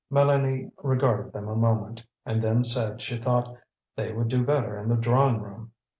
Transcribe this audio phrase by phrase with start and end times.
[0.11, 3.55] Mélanie regarded them a moment, and then said she thought
[3.95, 5.73] they would do better in the drawing room.